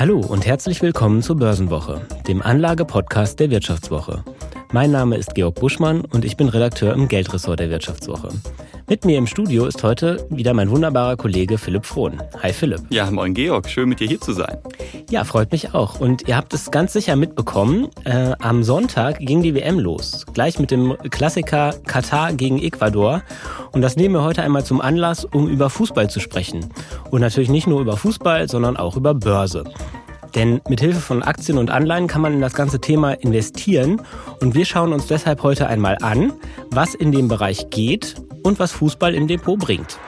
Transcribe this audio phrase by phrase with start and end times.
[0.00, 4.24] Hallo und herzlich willkommen zur Börsenwoche, dem Anlage-Podcast der Wirtschaftswoche.
[4.72, 8.30] Mein Name ist Georg Buschmann und ich bin Redakteur im Geldressort der Wirtschaftswoche.
[8.90, 12.20] Mit mir im Studio ist heute wieder mein wunderbarer Kollege Philipp Frohn.
[12.42, 12.80] Hi Philipp.
[12.90, 14.58] Ja, moin Georg, schön mit dir hier zu sein.
[15.08, 16.00] Ja, freut mich auch.
[16.00, 20.26] Und ihr habt es ganz sicher mitbekommen, äh, am Sonntag ging die WM los.
[20.34, 23.22] Gleich mit dem Klassiker Katar gegen Ecuador.
[23.70, 26.66] Und das nehmen wir heute einmal zum Anlass, um über Fußball zu sprechen.
[27.12, 29.62] Und natürlich nicht nur über Fußball, sondern auch über Börse.
[30.34, 34.02] Denn mit Hilfe von Aktien und Anleihen kann man in das ganze Thema investieren.
[34.40, 36.32] Und wir schauen uns deshalb heute einmal an,
[36.72, 39.98] was in dem Bereich geht und was Fußball im Depot bringt.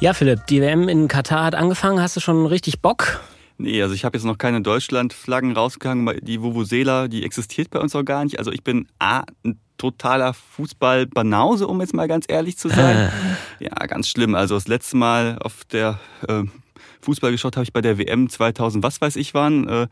[0.00, 2.00] Ja, Philipp, die WM in Katar hat angefangen.
[2.00, 3.20] Hast du schon richtig Bock?
[3.56, 6.20] Nee, also ich habe jetzt noch keine Deutschland-Flaggen rausgegangen.
[6.22, 8.38] Die Vuvuzela, die existiert bei uns auch gar nicht.
[8.38, 13.10] Also ich bin A, ein totaler Fußball-Banause, um jetzt mal ganz ehrlich zu sein.
[13.58, 14.36] ja, ganz schlimm.
[14.36, 16.44] Also das letzte Mal auf der äh,
[17.00, 19.68] Fußball geschaut habe ich bei der WM 2000, was weiß ich wann.
[19.68, 19.88] Äh,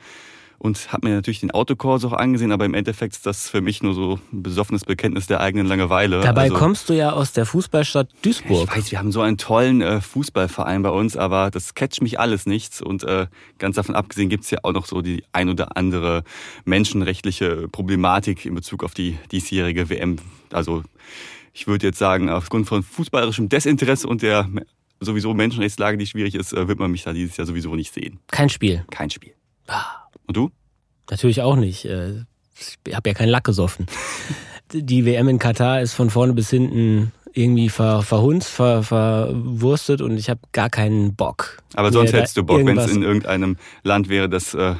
[0.58, 3.82] und habe mir natürlich den Autokurs auch angesehen, aber im Endeffekt ist das für mich
[3.82, 6.20] nur so ein besoffenes Bekenntnis der eigenen Langeweile.
[6.20, 8.68] Dabei also, kommst du ja aus der Fußballstadt Duisburg.
[8.70, 12.18] Ich weiß, wir haben so einen tollen äh, Fußballverein bei uns, aber das catcht mich
[12.18, 12.80] alles nichts.
[12.80, 13.26] Und äh,
[13.58, 16.24] ganz davon abgesehen gibt's ja auch noch so die ein oder andere
[16.64, 20.16] menschenrechtliche Problematik in Bezug auf die diesjährige WM.
[20.52, 20.82] Also
[21.52, 24.48] ich würde jetzt sagen, aufgrund von fußballerischem Desinteresse und der
[25.00, 28.18] sowieso Menschenrechtslage, die schwierig ist, äh, wird man mich da dieses Jahr sowieso nicht sehen.
[28.28, 28.84] Kein Spiel.
[28.90, 29.32] Kein Spiel.
[29.66, 30.05] Ah.
[30.26, 30.50] Und du?
[31.10, 31.84] Natürlich auch nicht.
[31.84, 32.24] Äh,
[32.58, 33.86] ich habe ja keinen Lack gesoffen.
[34.72, 40.16] Die WM in Katar ist von vorne bis hinten irgendwie ver, verhunzt, ver, verwurstet und
[40.16, 41.58] ich habe gar keinen Bock.
[41.74, 44.74] Aber sonst hättest du Bock, wenn es in irgendeinem Land wäre, das äh,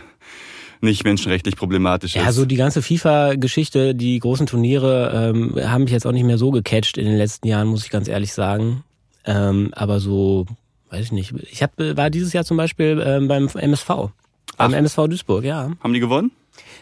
[0.81, 2.23] nicht menschenrechtlich problematisch ist.
[2.23, 6.39] Ja, so die ganze FIFA-Geschichte, die großen Turniere ähm, haben mich jetzt auch nicht mehr
[6.39, 8.85] so gecatcht in den letzten Jahren, muss ich ganz ehrlich sagen.
[9.27, 10.47] Ähm, aber so,
[10.91, 11.35] weiß ich nicht.
[11.51, 14.11] Ich hab, war dieses Jahr zum Beispiel ähm, beim MSV.
[14.57, 15.71] Beim MSV Duisburg, ja.
[15.81, 16.31] Haben die gewonnen?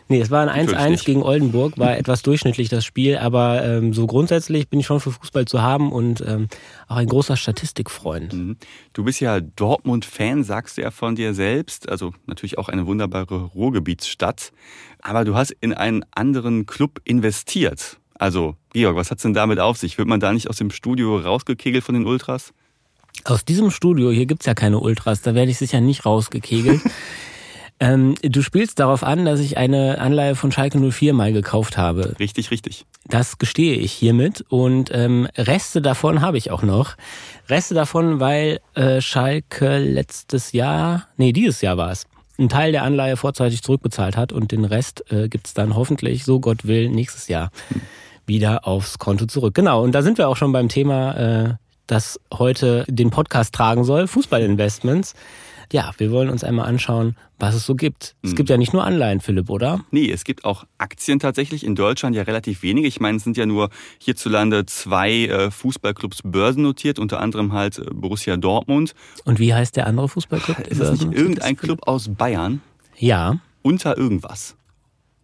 [0.08, 4.06] Nee, es war ein 1-1 gegen Oldenburg, war etwas durchschnittlich das Spiel, aber ähm, so
[4.06, 6.48] grundsätzlich bin ich schon für Fußball zu haben und ähm,
[6.88, 8.32] auch ein großer Statistikfreund.
[8.34, 8.56] Mhm.
[8.92, 13.44] Du bist ja Dortmund-Fan, sagst du ja von dir selbst, also natürlich auch eine wunderbare
[13.44, 14.52] Ruhrgebietsstadt,
[15.00, 17.98] aber du hast in einen anderen Club investiert.
[18.16, 19.98] Also, Georg, was hat's denn damit auf sich?
[19.98, 22.52] Wird man da nicht aus dem Studio rausgekegelt von den Ultras?
[23.24, 26.80] Aus diesem Studio, hier gibt's ja keine Ultras, da werde ich sicher nicht rausgekegelt.
[27.80, 32.14] Ähm, du spielst darauf an, dass ich eine Anleihe von Schalke 04 mal gekauft habe.
[32.18, 32.86] Richtig, richtig.
[33.06, 36.96] Das gestehe ich hiermit und ähm, Reste davon habe ich auch noch.
[37.48, 42.06] Reste davon, weil äh, Schalke letztes Jahr, nee, dieses Jahr war es,
[42.38, 46.40] einen Teil der Anleihe vorzeitig zurückbezahlt hat und den Rest äh, gibt's dann hoffentlich, so
[46.40, 47.50] Gott will, nächstes Jahr
[48.26, 49.54] wieder aufs Konto zurück.
[49.54, 51.54] Genau, und da sind wir auch schon beim Thema, äh,
[51.86, 55.14] das heute den Podcast tragen soll, Fußballinvestments
[55.72, 58.14] ja, wir wollen uns einmal anschauen, was es so gibt.
[58.22, 58.36] Es hm.
[58.36, 59.84] gibt ja nicht nur Anleihen, Philipp, oder?
[59.90, 61.64] Nee, es gibt auch Aktien tatsächlich.
[61.64, 62.86] In Deutschland ja relativ wenige.
[62.86, 67.84] Ich meine, es sind ja nur hierzulande zwei äh, Fußballclubs börsennotiert, unter anderem halt äh,
[67.92, 68.94] Borussia Dortmund.
[69.24, 70.60] Und wie heißt der andere Fußballclub?
[70.68, 72.60] Ist das nicht irgendein Club aus Bayern?
[72.96, 73.40] Ja.
[73.62, 74.56] Unter irgendwas.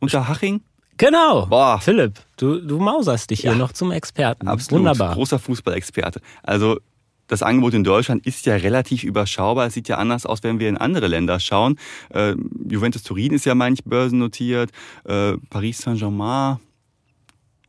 [0.01, 0.63] Unter Haching?
[1.01, 1.47] Genau.
[1.47, 1.81] Boah.
[1.81, 3.57] Philipp, du, du mauserst dich hier ja.
[3.57, 4.49] noch zum Experten.
[4.49, 4.81] Absolut.
[4.81, 5.15] Wunderbar.
[5.15, 6.21] Großer Fußballexperte.
[6.43, 6.79] Also
[7.31, 9.69] das Angebot in Deutschland ist ja relativ überschaubar.
[9.69, 11.79] Es sieht ja anders aus, wenn wir in andere Länder schauen.
[12.13, 12.35] Äh,
[12.69, 14.71] Juventus Turin ist ja, meine ich, börsennotiert.
[15.05, 16.59] Äh, Paris Saint-Germain.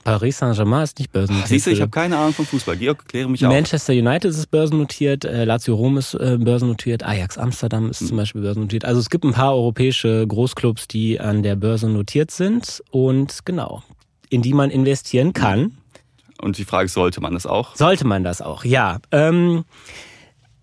[0.04, 1.48] Paris Saint-Germain ist nicht börsennotiert.
[1.48, 2.76] Siehst du, ich habe keine Ahnung von Fußball.
[2.76, 3.54] Georg, kläre mich auf.
[3.54, 8.08] Manchester United ist börsennotiert, äh, Lazio Rom ist äh, börsennotiert, Ajax Amsterdam ist mhm.
[8.08, 8.84] zum Beispiel börsennotiert.
[8.84, 13.84] Also es gibt ein paar europäische Großclubs, die an der Börse notiert sind und genau,
[14.30, 15.78] in die man investieren kann.
[16.42, 17.76] Und die Frage sollte man das auch?
[17.76, 18.98] Sollte man das auch, ja.
[19.12, 19.64] Ähm,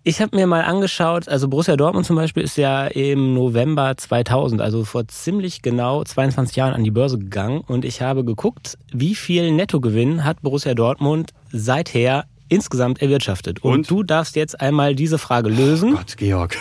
[0.03, 4.61] ich habe mir mal angeschaut, also Borussia Dortmund zum Beispiel ist ja im November 2000,
[4.61, 9.13] also vor ziemlich genau 22 Jahren an die Börse gegangen und ich habe geguckt, wie
[9.13, 13.63] viel Nettogewinn hat Borussia Dortmund seither insgesamt erwirtschaftet.
[13.63, 13.91] Und, und?
[13.91, 15.93] du darfst jetzt einmal diese Frage lösen.
[15.93, 16.57] Oh Gott, Georg.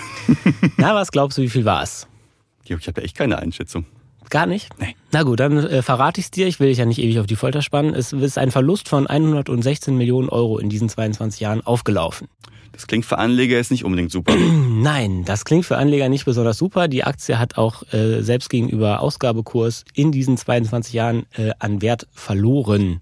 [0.77, 2.07] Na, was glaubst du, wie viel war es?
[2.65, 3.87] Georg, ich habe ja echt keine Einschätzung.
[4.31, 4.69] Gar nicht?
[4.79, 4.95] Nee.
[5.13, 6.47] Na gut, dann äh, verrate ich es dir.
[6.47, 7.95] Ich will dich ja nicht ewig auf die Folter spannen.
[7.95, 12.29] Es ist ein Verlust von 116 Millionen Euro in diesen 22 Jahren aufgelaufen.
[12.73, 14.37] Das klingt für Anleger jetzt nicht unbedingt super.
[14.37, 16.87] Nein, das klingt für Anleger nicht besonders super.
[16.89, 22.07] Die Aktie hat auch äh, selbst gegenüber Ausgabekurs in diesen 22 Jahren äh, an Wert
[22.13, 23.01] verloren.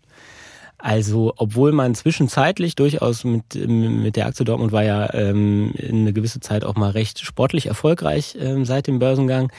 [0.78, 6.40] Also, obwohl man zwischenzeitlich durchaus mit, mit der Aktie Dortmund war ja ähm, eine gewisse
[6.40, 9.50] Zeit auch mal recht sportlich erfolgreich ähm, seit dem Börsengang.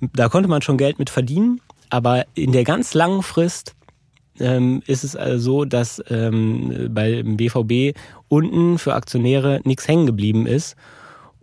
[0.00, 1.60] Da konnte man schon Geld mit verdienen,
[1.90, 3.76] aber in der ganz langen Frist
[4.40, 7.96] ähm, ist es also so, dass ähm, beim BVB
[8.28, 10.74] unten für Aktionäre nichts hängen geblieben ist.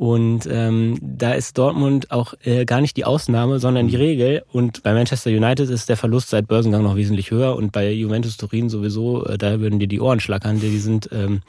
[0.02, 4.44] Und ähm, da ist Dortmund auch äh, gar nicht die Ausnahme, sondern die Regel.
[4.52, 7.56] Und bei Manchester United ist der Verlust seit Börsengang noch wesentlich höher.
[7.56, 10.60] Und bei Juventus Turin sowieso, äh, da würden dir die Ohren schlackern.
[10.60, 11.42] Die sind ähm,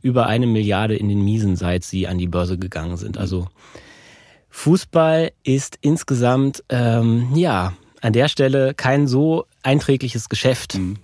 [0.00, 3.18] über eine Milliarde in den Miesen, seit sie an die Börse gegangen sind.
[3.18, 3.46] Also
[4.48, 10.74] Fußball ist insgesamt, ähm, ja, an der Stelle kein so einträgliches Geschäft.
[10.74, 10.96] Mhm.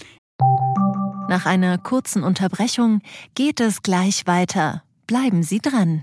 [1.28, 3.02] Nach einer kurzen Unterbrechung
[3.36, 4.82] geht es gleich weiter.
[5.06, 6.02] Bleiben Sie dran.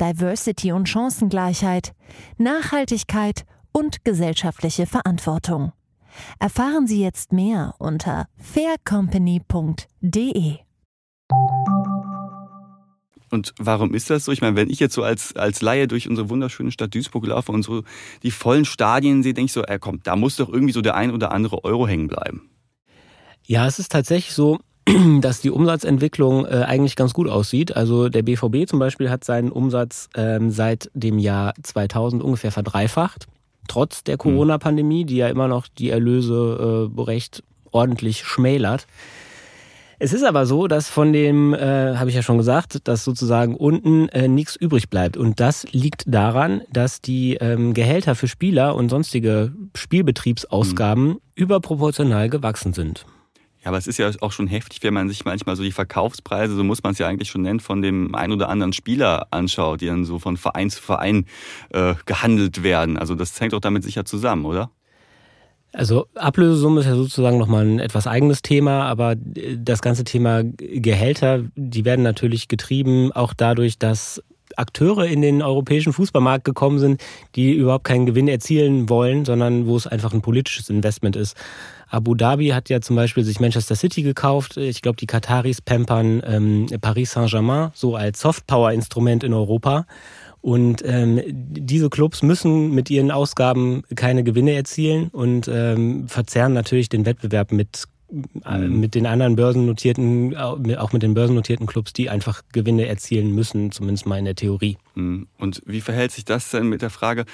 [0.00, 1.92] Diversity und Chancengleichheit,
[2.38, 5.72] Nachhaltigkeit und gesellschaftliche Verantwortung.
[6.38, 10.58] Erfahren Sie jetzt mehr unter faircompany.de.
[13.30, 14.32] Und warum ist das so?
[14.32, 17.50] Ich meine, wenn ich jetzt so als, als Laie durch unsere wunderschöne Stadt Duisburg laufe
[17.50, 17.82] und so
[18.22, 20.94] die vollen Stadien sehe, denke ich so, äh, komm, da muss doch irgendwie so der
[20.94, 22.48] ein oder andere Euro hängen bleiben.
[23.44, 24.60] Ja, es ist tatsächlich so,
[25.20, 27.76] dass die Umsatzentwicklung äh, eigentlich ganz gut aussieht.
[27.76, 33.26] Also der BVB zum Beispiel hat seinen Umsatz ähm, seit dem Jahr 2000 ungefähr verdreifacht,
[33.68, 34.18] trotz der hm.
[34.18, 38.86] Corona-Pandemie, die ja immer noch die Erlöse äh, recht ordentlich schmälert.
[39.98, 43.54] Es ist aber so, dass von dem, äh, habe ich ja schon gesagt, dass sozusagen
[43.54, 45.16] unten äh, nichts übrig bleibt.
[45.16, 51.20] Und das liegt daran, dass die ähm, Gehälter für Spieler und sonstige Spielbetriebsausgaben mhm.
[51.36, 53.06] überproportional gewachsen sind.
[53.64, 56.54] Ja, aber es ist ja auch schon heftig, wenn man sich manchmal so die Verkaufspreise,
[56.54, 59.80] so muss man es ja eigentlich schon nennen, von dem ein oder anderen Spieler anschaut,
[59.80, 61.24] die dann so von Verein zu Verein
[61.70, 62.98] äh, gehandelt werden.
[62.98, 64.70] Also das hängt doch damit sicher zusammen, oder?
[65.72, 71.40] Also Ablösesumme ist ja sozusagen nochmal ein etwas eigenes Thema, aber das ganze Thema Gehälter,
[71.56, 74.22] die werden natürlich getrieben auch dadurch, dass
[74.58, 77.02] Akteure in den europäischen Fußballmarkt gekommen sind,
[77.34, 81.36] die überhaupt keinen Gewinn erzielen wollen, sondern wo es einfach ein politisches Investment ist.
[81.88, 84.56] Abu Dhabi hat ja zum Beispiel sich Manchester City gekauft.
[84.56, 89.86] Ich glaube, die Kataris pampern ähm, Paris Saint-Germain so als Softpower-Instrument in Europa.
[90.40, 96.90] Und ähm, diese Clubs müssen mit ihren Ausgaben keine Gewinne erzielen und ähm, verzerren natürlich
[96.90, 97.84] den Wettbewerb mit
[98.14, 98.80] mhm.
[98.80, 104.06] mit den anderen börsennotierten, auch mit den börsennotierten Clubs, die einfach Gewinne erzielen müssen, zumindest
[104.06, 104.76] mal in der Theorie.
[104.94, 105.26] Mhm.
[105.38, 107.24] Und wie verhält sich das denn mit der Frage,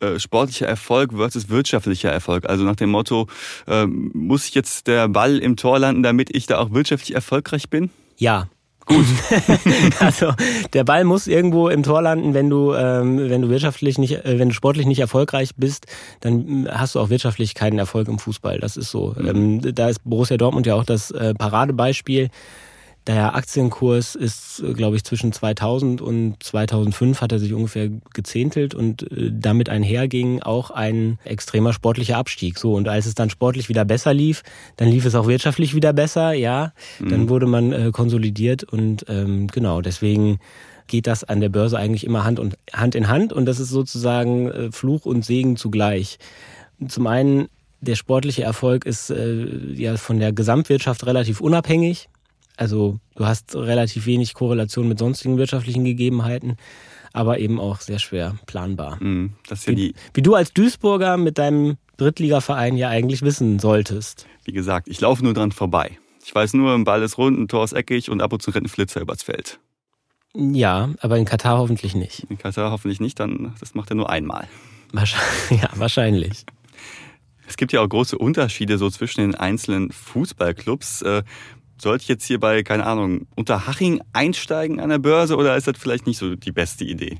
[0.00, 2.48] äh, sportlicher Erfolg versus wirtschaftlicher Erfolg.
[2.48, 3.26] Also nach dem Motto,
[3.66, 7.90] äh, muss jetzt der Ball im Tor landen, damit ich da auch wirtschaftlich erfolgreich bin?
[8.16, 8.48] Ja,
[8.88, 9.04] Gut.
[10.00, 10.32] also
[10.72, 14.38] der Ball muss irgendwo im Tor landen, wenn du, ähm, wenn du wirtschaftlich nicht, äh,
[14.38, 15.86] wenn du sportlich nicht erfolgreich bist,
[16.20, 18.58] dann äh, hast du auch wirtschaftlich keinen Erfolg im Fußball.
[18.58, 19.14] Das ist so.
[19.18, 19.26] Mhm.
[19.26, 22.30] Ähm, da ist Borussia Dortmund ja auch das äh, Paradebeispiel.
[23.08, 28.74] Der Aktienkurs ist, äh, glaube ich, zwischen 2000 und 2005 hat er sich ungefähr gezehntelt
[28.74, 32.58] und äh, damit einherging auch ein extremer sportlicher Abstieg.
[32.58, 34.42] So und als es dann sportlich wieder besser lief,
[34.76, 36.34] dann lief es auch wirtschaftlich wieder besser.
[36.34, 37.08] Ja, mhm.
[37.08, 40.38] dann wurde man äh, konsolidiert und ähm, genau deswegen
[40.86, 43.70] geht das an der Börse eigentlich immer Hand und Hand in Hand und das ist
[43.70, 46.18] sozusagen äh, Fluch und Segen zugleich.
[46.86, 47.48] Zum einen
[47.80, 52.10] der sportliche Erfolg ist äh, ja von der Gesamtwirtschaft relativ unabhängig.
[52.58, 56.56] Also du hast relativ wenig Korrelation mit sonstigen wirtschaftlichen Gegebenheiten,
[57.12, 59.02] aber eben auch sehr schwer planbar.
[59.02, 64.26] Mm, das ja wie, wie du als Duisburger mit deinem Drittligaverein ja eigentlich wissen solltest.
[64.44, 65.98] Wie gesagt, ich laufe nur dran vorbei.
[66.24, 68.50] Ich weiß nur, ein Ball ist rund, ein Tor ist eckig und ab und zu
[68.50, 69.60] rennt ein Flitzer übers Feld.
[70.34, 72.26] Ja, aber in Katar hoffentlich nicht.
[72.28, 74.48] In Katar hoffentlich nicht, dann das macht er nur einmal.
[74.92, 76.44] Wahrscheinlich, ja, wahrscheinlich.
[77.46, 81.02] Es gibt ja auch große Unterschiede so zwischen den einzelnen Fußballclubs.
[81.80, 85.76] Sollte ich jetzt hier bei, keine Ahnung, Unterhaching einsteigen an der Börse oder ist das
[85.78, 87.18] vielleicht nicht so die beste Idee?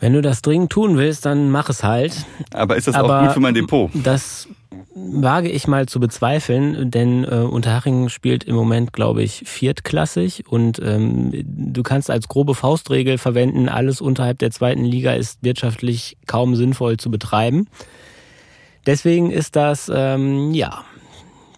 [0.00, 2.24] Wenn du das dringend tun willst, dann mach es halt.
[2.54, 3.90] Aber ist das Aber auch gut für mein Depot?
[3.92, 4.48] Das
[4.94, 10.80] wage ich mal zu bezweifeln, denn äh, Unterhaching spielt im Moment, glaube ich, viertklassig und
[10.82, 16.56] ähm, du kannst als grobe Faustregel verwenden, alles unterhalb der zweiten Liga ist wirtschaftlich kaum
[16.56, 17.68] sinnvoll zu betreiben.
[18.86, 20.84] Deswegen ist das, ähm, ja,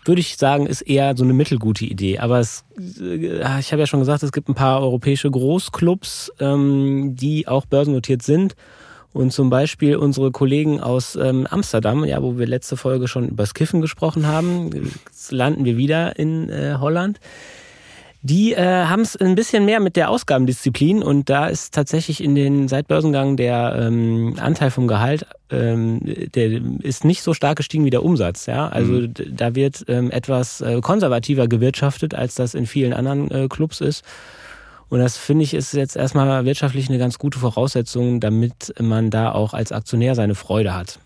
[0.04, 2.18] würde ich sagen, ist eher so eine mittelgute Idee.
[2.18, 2.64] Aber es,
[3.00, 7.66] äh, ich habe ja schon gesagt, es gibt ein paar europäische Großclubs, ähm, die auch
[7.66, 8.56] börsennotiert sind
[9.12, 13.42] Und zum Beispiel unsere Kollegen aus ähm, Amsterdam, ja, wo wir letzte Folge schon über
[13.42, 14.90] das Kiffen gesprochen haben,
[15.30, 17.20] landen wir wieder in äh, Holland.
[18.24, 22.36] Die äh, haben es ein bisschen mehr mit der Ausgabendisziplin und da ist tatsächlich in
[22.36, 27.84] den seit Börsengang der ähm, Anteil vom Gehalt, ähm, der ist nicht so stark gestiegen
[27.84, 28.46] wie der Umsatz.
[28.46, 29.14] Ja, also mhm.
[29.28, 34.04] da wird ähm, etwas äh, konservativer gewirtschaftet, als das in vielen anderen äh, Clubs ist.
[34.88, 39.32] Und das finde ich ist jetzt erstmal wirtschaftlich eine ganz gute Voraussetzung, damit man da
[39.32, 41.00] auch als Aktionär seine Freude hat.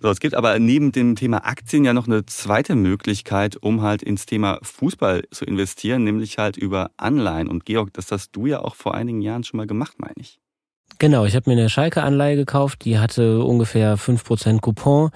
[0.00, 4.02] So, es gibt aber neben dem Thema Aktien ja noch eine zweite Möglichkeit, um halt
[4.02, 7.48] ins Thema Fußball zu investieren, nämlich halt über Anleihen.
[7.48, 10.38] Und Georg, das hast du ja auch vor einigen Jahren schon mal gemacht, meine ich.
[11.00, 15.10] Genau, ich habe mir eine Schalke-Anleihe gekauft, die hatte ungefähr 5% Coupon.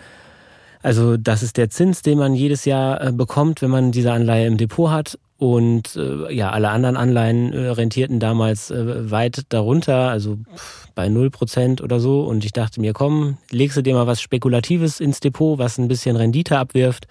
[0.83, 4.47] Also das ist der Zins, den man jedes Jahr äh, bekommt, wenn man diese Anleihe
[4.47, 5.19] im Depot hat.
[5.43, 11.09] Und äh, ja, alle anderen Anleihen äh, rentierten damals äh, weit darunter, also pff, bei
[11.09, 12.23] 0% oder so.
[12.23, 15.89] Und ich dachte mir, komm, legst du dir mal was Spekulatives ins Depot, was ein
[15.89, 17.09] bisschen Rendite abwirft.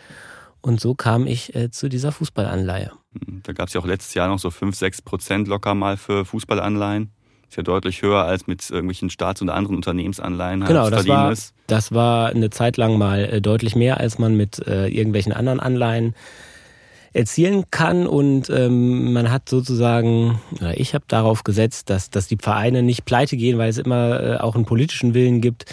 [0.62, 2.94] Und so kam ich äh, zu dieser Fußballanleihe.
[3.20, 5.98] Hm, da gab es ja auch letztes Jahr noch so 5, 6 Prozent locker mal
[5.98, 7.12] für Fußballanleihen.
[7.50, 10.62] Ist ja deutlich höher als mit irgendwelchen Staats- und anderen Unternehmensanleihen.
[10.62, 11.54] Halt genau, das war, ist.
[11.68, 15.60] das war eine Zeit lang mal äh, deutlich mehr, als man mit äh, irgendwelchen anderen
[15.60, 16.16] Anleihen
[17.14, 22.38] erzielen kann und ähm, man hat sozusagen, oder ich habe darauf gesetzt, dass, dass die
[22.38, 25.66] Vereine nicht pleite gehen, weil es immer äh, auch einen politischen Willen gibt.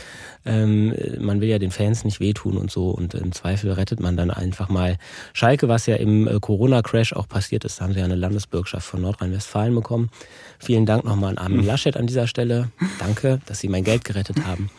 [0.45, 4.17] Ähm, man will ja den Fans nicht wehtun und so und im Zweifel rettet man
[4.17, 4.97] dann einfach mal
[5.33, 7.79] Schalke, was ja im äh, Corona-Crash auch passiert ist.
[7.79, 10.11] Da haben sie ja eine Landesbürgschaft von Nordrhein-Westfalen bekommen.
[10.59, 12.71] Vielen Dank nochmal an Armin Laschet an dieser Stelle.
[12.99, 14.71] Danke, dass Sie mein Geld gerettet haben.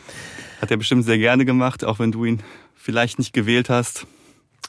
[0.60, 2.40] Hat er bestimmt sehr gerne gemacht, auch wenn du ihn
[2.74, 4.06] vielleicht nicht gewählt hast.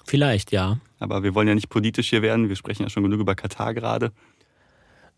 [0.05, 0.79] Vielleicht, ja.
[1.00, 2.50] Aber wir wollen ja nicht politisch hier werden.
[2.50, 4.12] Wir sprechen ja schon genug über Katar gerade.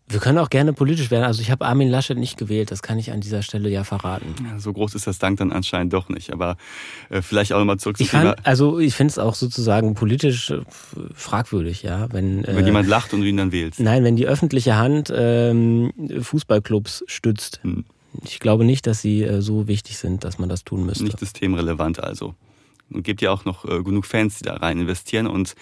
[0.06, 1.24] Wir können auch gerne politisch werden.
[1.24, 4.34] Also ich habe Armin Laschet nicht gewählt, das kann ich an dieser Stelle ja verraten.
[4.44, 6.30] Ja, so groß ist das Dank dann anscheinend doch nicht.
[6.30, 6.58] Aber
[7.08, 10.60] äh, vielleicht auch nochmal zurück ich kann, Also ich finde es auch sozusagen politisch äh,
[11.14, 12.08] fragwürdig, ja.
[12.12, 13.80] Wenn, wenn äh, jemand lacht und du ihn dann wählst.
[13.80, 17.60] Nein, wenn die öffentliche Hand ähm, Fußballclubs stützt.
[17.62, 17.86] Hm.
[18.24, 21.04] Ich glaube nicht, dass sie äh, so wichtig sind, dass man das tun müsste.
[21.04, 22.34] Nicht systemrelevant also
[22.90, 25.54] und gibt ja auch noch äh, genug Fans, die da rein investieren und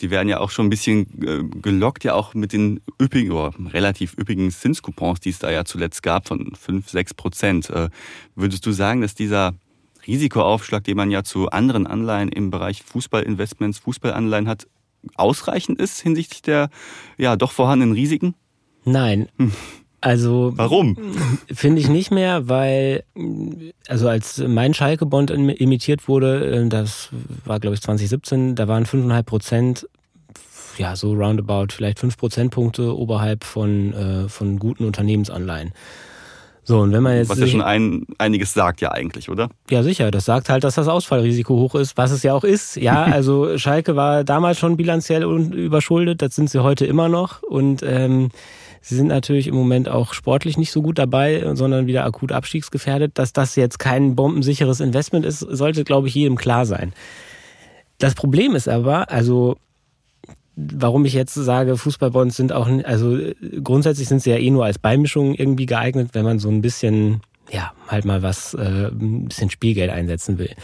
[0.00, 3.52] die werden ja auch schon ein bisschen äh, gelockt, ja auch mit den üppigen, oder
[3.72, 7.70] relativ üppigen Zinscoupons, die es da ja zuletzt gab von 5, 6 Prozent.
[7.70, 7.90] Äh,
[8.34, 9.54] würdest du sagen, dass dieser
[10.06, 14.66] Risikoaufschlag, den man ja zu anderen Anleihen im Bereich Fußballinvestments, Fußballanleihen hat,
[15.14, 16.70] ausreichend ist hinsichtlich der
[17.16, 18.34] ja doch vorhandenen Risiken?
[18.84, 19.28] Nein.
[19.36, 19.52] Hm.
[20.00, 20.96] Also warum?
[21.52, 23.04] Finde ich nicht mehr, weil
[23.86, 27.10] also als mein Schalke-Bond imitiert wurde, äh, das
[27.44, 29.88] war glaube ich 2017, da waren 5,5 Prozent,
[30.78, 35.72] ja so roundabout vielleicht 5 Prozentpunkte oberhalb von äh, von guten Unternehmensanleihen.
[36.62, 37.28] So, und wenn man jetzt.
[37.28, 39.48] Was ja schon ein, einiges sagt, ja, eigentlich, oder?
[39.70, 40.10] Ja, sicher.
[40.10, 42.76] Das sagt halt, dass das Ausfallrisiko hoch ist, was es ja auch ist.
[42.76, 47.42] Ja, also Schalke war damals schon bilanziell überschuldet, das sind sie heute immer noch.
[47.42, 48.28] Und ähm,
[48.80, 53.18] Sie sind natürlich im Moment auch sportlich nicht so gut dabei, sondern wieder akut abstiegsgefährdet.
[53.18, 56.92] Dass das jetzt kein bombensicheres Investment ist, sollte, glaube ich, jedem klar sein.
[57.98, 59.56] Das Problem ist aber, also
[60.56, 63.18] warum ich jetzt sage, Fußballbonds sind auch, also
[63.62, 67.20] grundsätzlich sind sie ja eh nur als Beimischung irgendwie geeignet, wenn man so ein bisschen,
[67.50, 70.54] ja, halt mal was, äh, ein bisschen Spielgeld einsetzen will.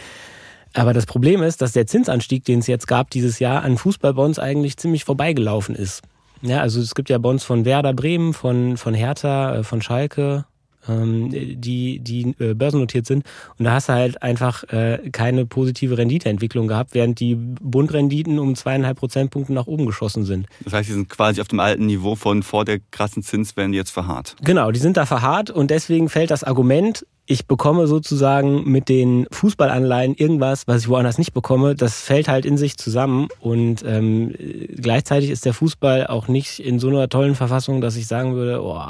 [0.75, 4.38] Aber das Problem ist, dass der Zinsanstieg, den es jetzt gab dieses Jahr, an Fußballbonds
[4.38, 6.02] eigentlich ziemlich vorbeigelaufen ist.
[6.42, 10.44] Ja, also es gibt ja Bonds von Werder Bremen, von, von Hertha, äh, von Schalke,
[10.88, 13.24] ähm, die, die äh, börsennotiert sind.
[13.58, 18.54] Und da hast du halt einfach äh, keine positive Renditeentwicklung gehabt, während die Bundrenditen um
[18.54, 20.46] zweieinhalb Prozentpunkte nach oben geschossen sind.
[20.64, 23.90] Das heißt, die sind quasi auf dem alten Niveau von vor der krassen Zinswende jetzt
[23.90, 24.36] verharrt.
[24.42, 29.26] Genau, die sind da verharrt und deswegen fällt das Argument, ich bekomme sozusagen mit den
[29.33, 31.75] Fußballanleihen irgendwas, was ich woanders nicht bekomme.
[31.75, 34.33] Das fällt halt in sich zusammen und ähm,
[34.76, 38.62] gleichzeitig ist der Fußball auch nicht in so einer tollen Verfassung, dass ich sagen würde,
[38.62, 38.80] oh,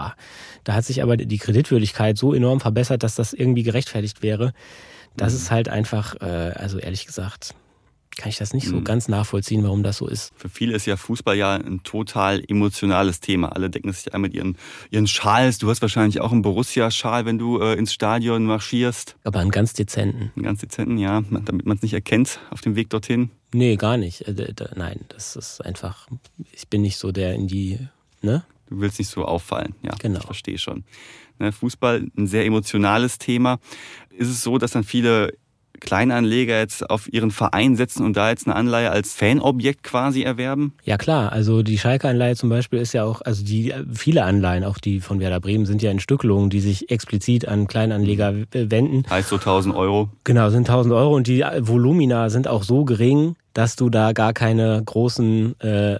[0.64, 4.52] da hat sich aber die Kreditwürdigkeit so enorm verbessert, dass das irgendwie gerechtfertigt wäre.
[5.16, 5.38] Das mhm.
[5.38, 7.54] ist halt einfach, äh, also ehrlich gesagt,
[8.16, 8.84] kann ich das nicht so mhm.
[8.84, 10.32] ganz nachvollziehen, warum das so ist.
[10.36, 13.52] Für viele ist ja Fußball ja ein total emotionales Thema.
[13.52, 14.56] Alle decken sich ein mit ihren,
[14.90, 15.58] ihren Schals.
[15.58, 19.16] Du hast wahrscheinlich auch einen Borussia-Schal, wenn du äh, ins Stadion marschierst.
[19.24, 20.32] Aber einen ganz dezenten.
[20.34, 23.30] Einen ganz dezenten, ja, damit man es nicht erkennt auf dem Weg dorthin.
[23.52, 24.22] Nee, gar nicht.
[24.22, 26.08] Äh, nein, das ist einfach,
[26.52, 27.78] ich bin nicht so der in die,
[28.22, 28.44] ne?
[28.68, 29.94] Du willst nicht so auffallen, ja.
[30.00, 30.18] Genau.
[30.18, 30.84] Ich verstehe schon.
[31.38, 33.58] Ne, Fußball, ein sehr emotionales Thema.
[34.10, 35.34] Ist es so, dass dann viele
[35.80, 40.74] Kleinanleger jetzt auf ihren Verein setzen und da jetzt eine Anleihe als Fanobjekt quasi erwerben?
[40.84, 44.78] Ja klar, also die Schalke-Anleihe zum Beispiel ist ja auch, also die viele Anleihen, auch
[44.78, 49.04] die von Werder Bremen, sind ja in Stückelungen, die sich explizit an Kleinanleger wenden.
[49.08, 50.10] Heißt so 1000 Euro?
[50.24, 54.32] Genau, sind 1000 Euro und die Volumina sind auch so gering, dass du da gar
[54.32, 55.98] keine großen äh,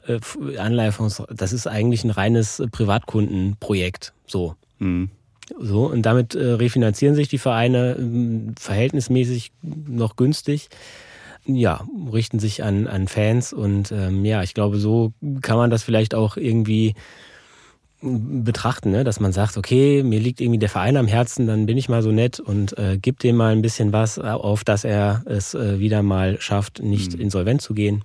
[0.58, 4.56] Anleihefonds, das ist eigentlich ein reines Privatkundenprojekt, so.
[4.78, 5.10] Mhm.
[5.58, 10.68] So, und damit äh, refinanzieren sich die Vereine äh, verhältnismäßig noch günstig.
[11.44, 15.12] Ja, richten sich an, an Fans und ähm, ja, ich glaube, so
[15.42, 16.94] kann man das vielleicht auch irgendwie
[18.02, 19.04] betrachten, ne?
[19.04, 22.02] dass man sagt, okay, mir liegt irgendwie der Verein am Herzen, dann bin ich mal
[22.02, 25.78] so nett und äh, gib dem mal ein bisschen was, auf dass er es äh,
[25.78, 27.20] wieder mal schafft, nicht mhm.
[27.20, 28.02] insolvent zu gehen.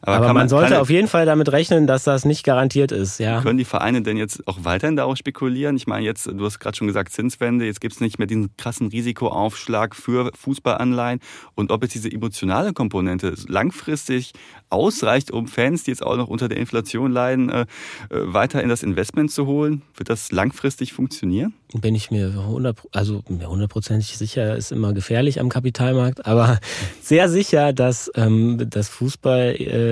[0.00, 2.92] Aber, Aber man, man, sollte kann, auf jeden Fall damit rechnen, dass das nicht garantiert
[2.92, 3.18] ist.
[3.18, 3.40] Ja.
[3.42, 5.76] Können die Vereine denn jetzt auch weiterhin darauf spekulieren?
[5.76, 8.56] Ich meine, jetzt, du hast gerade schon gesagt, Zinswende, jetzt gibt es nicht mehr diesen
[8.56, 11.20] krassen Risikoaufschlag für Fußballanleihen.
[11.54, 14.32] Und ob jetzt diese emotionale Komponente langfristig
[14.70, 17.66] ausreicht, um Fans, die jetzt auch noch unter der Inflation leiden, äh, äh
[18.10, 21.54] weiter in das Investment zu holen, wird das langfristig funktionieren?
[21.74, 26.58] bin ich mir 100, also hundertprozentig sicher, ist immer gefährlich am Kapitalmarkt, aber
[27.02, 29.87] sehr sicher, dass, ähm, dass Fußballemissionen äh,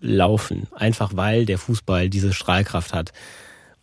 [0.00, 3.12] laufen, einfach weil der Fußball diese Strahlkraft hat.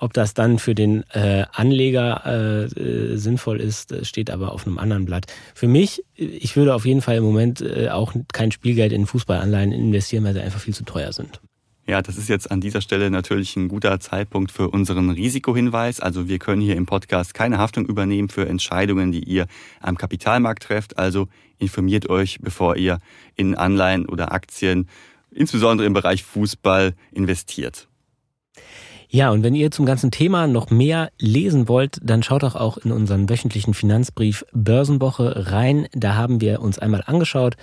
[0.01, 4.77] Ob das dann für den äh, Anleger äh, äh, sinnvoll ist, steht aber auf einem
[4.77, 5.25] anderen Blatt.
[5.53, 9.73] Für mich, ich würde auf jeden Fall im Moment äh, auch kein Spielgeld in Fußballanleihen
[9.73, 11.41] investieren, weil sie einfach viel zu teuer sind.
[11.89, 15.99] Ja, das ist jetzt an dieser Stelle natürlich ein guter Zeitpunkt für unseren Risikohinweis.
[15.99, 19.47] Also wir können hier im Podcast keine Haftung übernehmen für Entscheidungen, die ihr
[19.81, 20.99] am Kapitalmarkt trefft.
[20.99, 22.99] Also informiert euch, bevor ihr
[23.35, 24.87] in Anleihen oder Aktien,
[25.31, 27.87] insbesondere im Bereich Fußball, investiert.
[29.07, 32.77] Ja, und wenn ihr zum ganzen Thema noch mehr lesen wollt, dann schaut doch auch
[32.77, 35.87] in unseren wöchentlichen Finanzbrief Börsenwoche rein.
[35.93, 37.55] Da haben wir uns einmal angeschaut,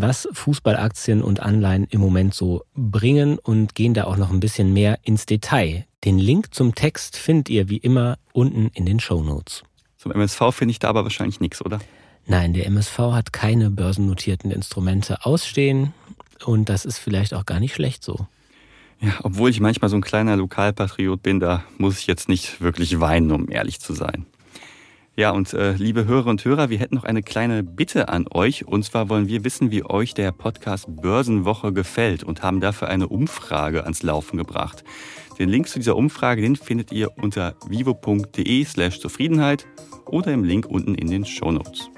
[0.00, 4.72] was Fußballaktien und Anleihen im Moment so bringen und gehen da auch noch ein bisschen
[4.72, 5.86] mehr ins Detail.
[6.04, 9.64] Den Link zum Text findet ihr wie immer unten in den Show Notes.
[9.96, 11.80] Zum MSV finde ich da aber wahrscheinlich nichts, oder?
[12.26, 15.92] Nein, der MSV hat keine börsennotierten Instrumente ausstehen
[16.44, 18.26] und das ist vielleicht auch gar nicht schlecht so.
[19.00, 23.00] Ja, obwohl ich manchmal so ein kleiner Lokalpatriot bin, da muss ich jetzt nicht wirklich
[23.00, 24.26] weinen, um ehrlich zu sein.
[25.18, 28.68] Ja, und äh, liebe Hörer und Hörer, wir hätten noch eine kleine Bitte an euch.
[28.68, 33.08] Und zwar wollen wir wissen, wie euch der Podcast Börsenwoche gefällt und haben dafür eine
[33.08, 34.84] Umfrage ans Laufen gebracht.
[35.40, 39.66] Den Link zu dieser Umfrage, den findet ihr unter vivo.de slash Zufriedenheit
[40.06, 41.90] oder im Link unten in den Show Notes.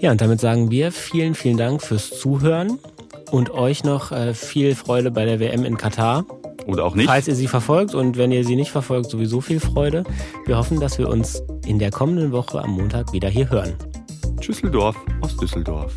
[0.00, 2.80] Ja, und damit sagen wir vielen, vielen Dank fürs Zuhören
[3.30, 6.24] und euch noch äh, viel Freude bei der WM in Katar.
[6.68, 7.06] Oder auch nicht.
[7.06, 10.04] Falls ihr sie verfolgt und wenn ihr sie nicht verfolgt, sowieso viel Freude.
[10.44, 13.74] Wir hoffen, dass wir uns in der kommenden Woche am Montag wieder hier hören.
[14.46, 15.94] Düsseldorf aus Düsseldorf.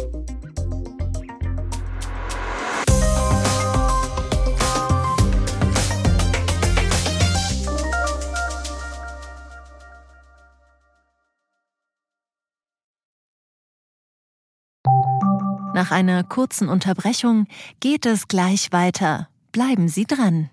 [15.74, 17.48] Nach einer kurzen Unterbrechung
[17.82, 19.28] geht es gleich weiter.
[19.52, 20.50] Bleiben Sie dran.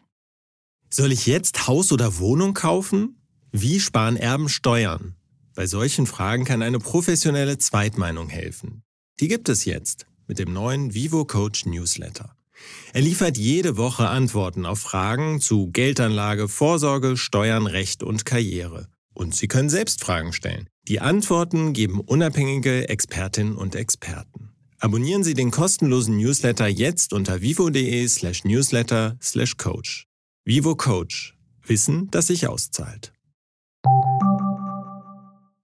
[0.90, 3.20] Soll ich jetzt Haus oder Wohnung kaufen?
[3.52, 5.14] Wie sparen Erben Steuern?
[5.54, 8.82] Bei solchen Fragen kann eine professionelle Zweitmeinung helfen.
[9.20, 12.34] Die gibt es jetzt mit dem neuen Vivo Coach Newsletter.
[12.92, 18.88] Er liefert jede Woche Antworten auf Fragen zu Geldanlage, Vorsorge, Steuern, Recht und Karriere.
[19.12, 20.68] Und Sie können selbst Fragen stellen.
[20.86, 24.52] Die Antworten geben unabhängige Expertinnen und Experten.
[24.78, 28.06] Abonnieren Sie den kostenlosen Newsletter jetzt unter vivo.de
[30.50, 31.36] Vivo Coach.
[31.66, 33.12] Wissen, das sich auszahlt.